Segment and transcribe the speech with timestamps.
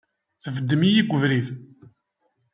[0.43, 1.47] Tbeddemt-iyi deg ubrid!